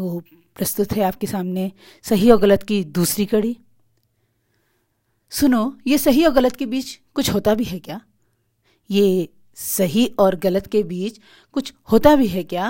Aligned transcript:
तो 0.00 0.22
प्रस्तुत 0.56 0.92
है 0.92 1.02
आपके 1.02 1.26
सामने, 1.26 1.72
सही 2.02 2.30
और 2.30 2.38
गलत 2.38 2.62
की 2.62 2.84
दूसरी 2.84 3.26
कड़ी। 3.26 3.56
सुनो, 5.30 5.76
ये 5.86 5.98
सही 5.98 6.24
और 6.24 6.32
गलत 6.32 6.56
के 6.56 6.66
बीच 6.66 7.00
कुछ 7.14 7.30
होता 7.30 7.54
भी 7.54 7.64
है 7.64 7.78
क्या? 7.78 8.00
ये 8.90 9.28
सही 9.54 10.06
और 10.18 10.36
गलत 10.36 10.66
के 10.66 10.82
बीच 10.82 11.20
कुछ 11.52 11.72
होता 11.92 12.14
भी 12.16 12.26
है 12.26 12.42
क्या? 12.44 12.66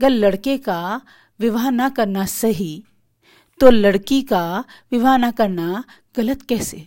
अगर 0.00 0.10
लड़के 0.10 0.58
का 0.58 1.00
विवाह 1.40 1.70
ना 1.70 1.88
करना 1.88 2.24
सही 2.24 2.84
तो 3.60 3.70
लड़की 3.70 4.22
का 4.22 4.64
विवाह 4.92 5.16
ना 5.16 5.30
करना 5.30 5.84
गलत 6.16 6.42
कैसे? 6.42 6.86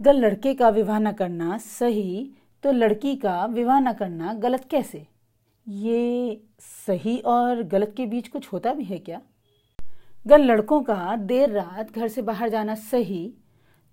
अगर 0.00 0.14
लड़के 0.14 0.54
का 0.54 0.68
विवाह 0.68 0.98
ना 0.98 1.12
करना 1.12 1.58
सही 1.58 2.30
तो 2.62 2.72
लड़की 2.72 3.16
का 3.16 3.44
विवाह 3.46 3.80
ना 3.80 3.92
करना 3.92 4.34
गलत 4.34 4.68
कैसे? 4.70 5.06
ये 5.68 6.40
सही 6.86 7.18
और 7.18 7.62
गलत 7.62 7.94
के 7.96 8.06
बीच 8.06 8.28
कुछ 8.28 8.52
होता 8.52 8.74
भी 8.74 8.84
है 8.84 8.98
क्या? 8.98 9.20
अगर 10.26 10.38
लड़कों 10.38 10.82
का 10.82 11.16
देर 11.16 11.50
रात 11.50 11.92
घर 11.92 12.08
से 12.08 12.22
बाहर 12.22 12.48
जाना 12.48 12.74
सही 12.74 13.34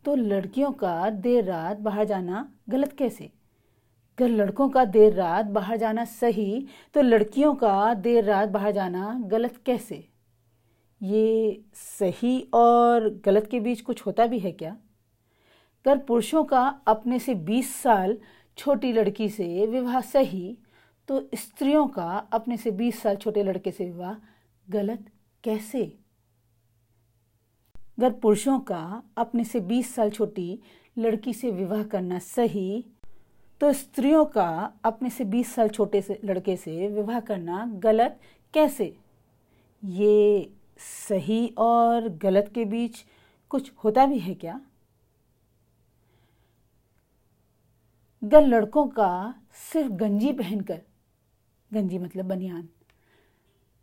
तो 0.05 0.15
लड़कियों 0.15 0.71
का 0.71 1.09
देर 1.09 1.43
रात 1.43 1.77
बाहर 1.77 2.05
जाना 2.05 2.51
गलत 2.69 2.93
कैसे? 2.93 3.25
अगर 3.25 4.29
लड़कों 4.29 4.69
का 4.69 4.85
देर 4.85 5.13
रात 5.13 5.45
बाहर 5.45 5.77
जाना 5.77 6.05
सही 6.05 6.67
तो 6.93 7.01
लड़कियों 7.01 7.55
का 7.55 7.93
देर 7.93 8.23
रात 8.23 8.49
बाहर 8.49 8.71
जाना 8.71 9.21
गलत 9.25 9.57
कैसे? 9.65 10.07
ये 11.03 11.61
सही 11.73 12.47
और 12.53 13.09
गलत 13.25 13.47
के 13.51 13.59
बीच 13.59 13.81
कुछ 13.81 14.05
होता 14.05 14.25
भी 14.25 14.39
है 14.39 14.51
क्या? 14.51 14.71
अगर 15.85 15.97
पुरुषों 15.97 16.43
का 16.43 16.81
अपने 16.87 17.19
से 17.19 17.35
20 17.35 17.75
साल 17.75 18.17
छोटी 18.57 18.93
लड़की 18.93 19.29
से 19.29 19.67
विवाह 19.67 20.01
सही 20.01 20.57
तो 21.11 21.29
स्त्रियों 21.35 21.87
का 21.87 22.17
अपने 22.31 22.57
से 22.57 22.71
20 22.71 23.01
साल 23.01 23.15
छोटे 23.15 23.43
लड़के 23.43 23.71
से 23.71 23.85
विवाह 23.85 24.15
गलत 24.69 25.05
कैसे? 25.43 25.83
अगर 27.75 28.11
पुरुषों 28.11 28.59
का 28.59 29.03
अपने 29.17 29.43
से 29.43 29.59
20 29.59 29.95
साल 29.95 30.09
छोटी 30.09 30.59
लड़की 30.97 31.33
से 31.33 31.51
विवाह 31.51 31.83
करना 31.83 32.19
सही 32.19 32.85
तो 33.61 33.73
स्त्रियों 33.73 34.25
का 34.25 34.73
अपने 34.83 35.09
से 35.09 35.25
20 35.25 35.55
साल 35.55 35.69
छोटे 35.69 36.01
से 36.01 36.19
लड़के 36.23 36.55
से 36.57 36.87
विवाह 36.87 37.19
करना 37.19 37.65
गलत 37.65 38.19
कैसे? 38.53 38.97
ये 39.85 40.53
सही 41.09 41.55
और 41.57 42.09
गलत 42.09 42.51
के 42.55 42.65
बीच 42.65 43.05
कुछ 43.49 43.71
होता 43.83 44.05
भी 44.05 44.19
है 44.19 44.35
क्या? 44.35 44.61
अगर 48.23 48.47
लड़कों 48.47 48.87
का 48.87 49.35
सिर्फ़ 49.73 49.91
गंजी 49.91 50.33
पहनकर 50.33 50.81
गंजी 51.71 51.97
मतलब 51.99 52.25
बनियान। 52.25 52.67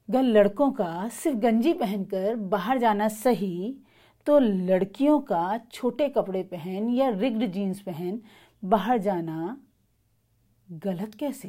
अगर 0.08 0.22
लड़कों 0.22 0.70
का 0.72 1.08
सिर्फ़ 1.12 1.38
गंजी 1.38 1.72
पहनकर 1.72 2.34
बाहर 2.50 2.78
जाना 2.78 3.08
सही 3.08 3.74
तो 4.26 4.38
लड़कियों 4.38 5.18
का 5.20 5.58
छोटे 5.72 6.08
कपड़े 6.08 6.42
पहन 6.42 6.88
या 6.90 7.08
रिग्ड 7.10 7.46
जीन्स 7.52 7.80
पहन 7.80 8.20
बाहर 8.62 8.98
जाना 8.98 9.56
गलत 10.68 11.14
कैसे? 11.14 11.48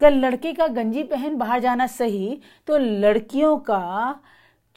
अगर 0.00 0.10
लड़के 0.10 0.52
का 0.52 0.66
गंजी 0.68 1.02
पहन 1.02 1.36
बाहर 1.36 1.60
जाना 1.60 1.86
सही 1.86 2.40
तो 2.66 2.76
लड़कियों 2.78 3.56
का 3.60 4.20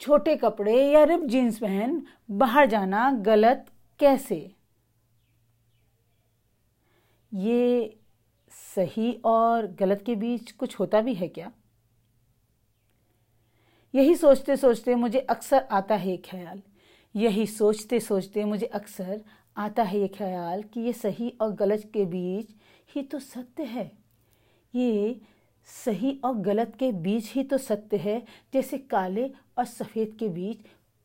छोटे 0.00 0.36
कपड़े 0.36 0.76
या 0.92 1.04
रिप 1.04 1.24
जीन्स 1.24 1.58
पहन 1.58 2.02
बाहर 2.30 2.66
जाना 2.66 3.10
गलत 3.26 3.66
कैसे? 4.00 4.36
ये 7.32 7.98
सही 8.76 9.12
और 9.24 9.66
गलत 9.80 10.02
के 10.06 10.14
बीच 10.14 10.50
कुछ 10.52 10.78
होता 10.78 11.00
भी 11.00 11.14
है 11.14 11.28
क्या? 11.28 11.50
यही 13.94 14.14
सोचते 14.16 14.56
सोचते 14.56 14.94
मुझे 14.94 15.18
अक्सर 15.20 15.66
आता 15.70 15.94
है 15.94 16.10
ये 16.10 16.16
ख्याल। 16.24 16.62
यही 17.14 17.46
सोचते 17.46 18.00
सोचते 18.00 18.44
मुझे 18.44 18.66
अक्सर 18.66 19.20
आता 19.56 19.82
है 19.82 20.00
ये 20.00 20.08
ख्याल 20.08 20.62
कि 20.62 20.80
ये 20.80 20.92
सही 20.92 21.32
और 21.40 21.52
गलत 21.52 21.90
के 21.94 22.04
बीच 22.04 22.48
ही 22.94 23.02
तो 23.02 23.18
सत्य 23.18 23.64
है। 23.64 23.90
ये 24.74 25.20
सही 25.68 26.20
और 26.24 26.34
गलत 26.38 26.76
के 26.78 26.90
बीच 26.92 27.32
ही 27.32 27.42
तो 27.42 27.58
सत्य 27.58 27.96
है, 27.96 28.22
जैसे 28.54 28.78
काले 28.80 29.30
और 29.58 29.64
सफ़ेद 29.64 30.16
के 30.18 30.28
बीच 30.28 30.58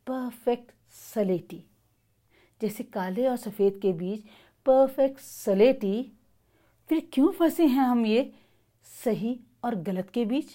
परफेक्ट 0.08 0.72
सलेटी। 1.14 1.64
जैसे 2.62 2.84
काले 2.84 3.28
और 3.28 3.38
सफ़ेद 3.38 3.80
के 3.82 3.94
बीच 3.94 4.24
परफेक्ट 4.66 5.20
सलेटी 5.20 6.12
फिर 6.92 7.10
क्यों 7.14 7.32
फंसे 7.32 7.66
हैं 7.66 7.84
हम 7.84 8.06
ये 8.06 8.34
सही 9.04 9.40
और 9.64 9.76
गलत 9.76 10.10
के 10.10 10.26
बीच? 10.26 10.46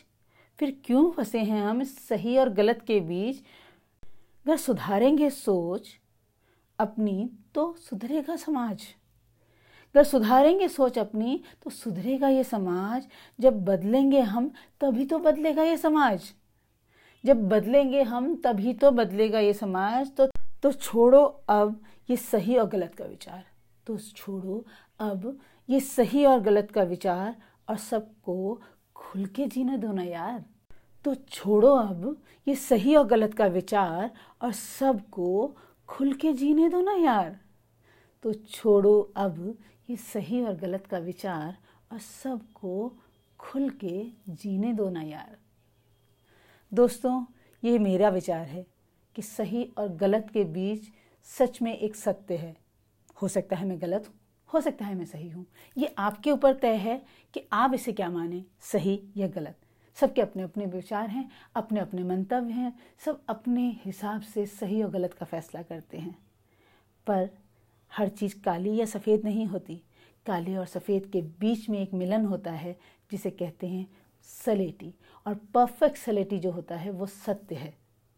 फिर 0.58 0.80
क्यों 0.84 1.10
फंसे 1.10 1.38
हैं 1.38 1.62
हम 1.62 1.84
सही 1.84 2.38
और 2.38 2.48
गलत 2.48 2.82
के 2.86 3.00
बीच? 3.00 3.36
अगर 4.04 4.56
सुधारेंगे 4.56 5.30
सोच, 5.30 5.98
अपनी 6.78 7.30
तो 7.54 7.76
सुधरेगा 7.78 8.36
समाज। 8.36 8.82
अगर 9.86 10.04
सुधारेंगे 10.04 10.68
सोच, 10.68 10.98
अपनी 10.98 11.42
तो 11.62 11.70
सुधरेगा 11.70 12.28
ये 12.28 12.44
समाज। 12.44 13.06
जब 13.40 13.64
बदलेंगे 13.64 14.20
हम, 14.20 14.52
तभी 14.80 15.06
तो 15.06 15.18
बदलेगा 15.18 15.62
ये 15.62 15.76
समाज। 15.76 16.32
जब 17.24 17.48
बदलेंगे 17.48 18.02
हम, 18.02 18.36
तभी 18.36 18.74
तो 18.74 18.90
बदलेगा 18.90 19.38
ये 19.38 19.52
समाज। 19.52 20.16
तो 20.16 20.26
तो 20.62 20.72
छोड़ो 20.72 21.24
अब 21.48 21.84
ये 22.10 22.16
सही 22.16 22.56
और 22.56 22.68
गलत 22.68 22.94
का 22.94 23.04
विचार। 23.04 23.44
तो 23.86 23.98
छोड़ो, 23.98 24.64
अब 25.00 25.38
ये 25.68 25.80
सही 25.80 26.24
और 26.24 26.40
गलत 26.40 26.70
का 26.70 26.82
विचार 26.82 27.36
और 27.68 27.76
सबको 27.76 28.62
खुल 28.96 29.26
के 29.26 29.46
जीने 29.46 29.78
दो 29.78 29.92
ना 29.92 30.02
यार। 30.02 30.44
तो 31.04 31.14
छोड़ो 31.14 31.74
अब 31.76 32.22
ये 32.48 32.54
सही 32.54 32.96
और 32.96 33.06
गलत 33.06 33.34
का 33.34 33.46
विचार 33.46 34.10
और 34.42 34.52
सबको 34.52 35.56
खुल 35.88 36.12
के 36.12 36.32
जीने 36.32 36.68
दो 36.68 36.80
ना 36.80 36.92
यार। 36.92 37.38
तो 38.22 38.32
छोड़ो 38.32 39.12
अब 39.16 39.58
ये 39.90 39.96
सही 39.96 40.42
और 40.42 40.54
गलत 40.54 40.86
का 40.86 40.98
विचार 40.98 41.56
और 41.92 41.98
सबको 41.98 42.92
खुल 43.38 43.70
के 43.70 44.12
जीने 44.28 44.72
दो 44.72 44.90
ना 44.90 45.02
यार। 45.02 45.36
दोस्तों, 46.72 47.24
ये 47.64 47.78
मेरा 47.78 48.08
विचार 48.08 48.46
है 48.46 48.66
कि 49.16 49.22
सही 49.22 49.72
और 49.78 49.88
गलत 49.88 50.30
के 50.32 50.44
बीच 50.44 50.88
सच 51.22 51.62
में 51.62 51.78
एक 51.78 51.96
सत्य 51.96 52.36
है। 52.36 52.65
हो 53.22 53.28
सकता 53.28 53.56
है 53.56 53.66
मैं 53.66 53.80
गलत 53.82 54.06
हूँ, 54.08 54.14
हो 54.54 54.60
सकता 54.60 54.84
है 54.84 54.94
मैं 54.94 55.04
सही 55.04 55.28
हूँ। 55.28 55.46
ये 55.78 55.94
आपके 55.98 56.30
ऊपर 56.30 56.54
तय 56.54 56.74
है 56.74 57.02
कि 57.34 57.48
आप 57.52 57.74
इसे 57.74 57.92
क्या 57.92 58.10
माने, 58.10 58.44
सही 58.60 59.02
या 59.16 59.28
गलत। 59.28 59.56
सबके 59.94 60.20
अपने 60.20 60.42
अपने 60.42 60.66
विचार 60.66 61.08
हैं, 61.08 61.30
अपने 61.54 61.80
अपने 61.80 62.02
मंतव्य 62.02 62.52
हैं, 62.52 62.78
सब 62.98 63.22
अपने 63.28 63.80
हिसाब 63.84 64.20
से 64.20 64.46
सही 64.46 64.82
और 64.82 64.90
गलत 64.90 65.14
का 65.14 65.26
फैसला 65.26 65.62
करते 65.62 65.98
हैं। 65.98 66.18
पर 67.06 67.30
हर 67.92 68.08
चीज़ 68.08 68.40
काली 68.40 68.76
या 68.76 68.86
सफ़ेद 68.86 69.24
नहीं 69.24 69.46
होती। 69.46 69.82
काले 70.26 70.56
और 70.56 70.66
सफ़ेद 70.66 71.06
के 71.06 71.22
बीच 71.22 71.68
में 71.68 71.78
एक 71.78 71.94
मिलन 71.94 72.24
होता 72.24 72.52
है, 72.52 72.76
जिसे 73.10 73.30
कहते 73.30 73.66
हैं 73.66 73.86
सलेटी। 74.22 74.94
और 75.26 75.34
परफेक्ट 75.34 75.96
सलेटी 75.96 76.38
जो 76.38 76.50
होता 76.50 76.76
है, 76.76 76.90
वो 76.90 77.06
सत्य 77.06 77.54
है। 77.54 77.85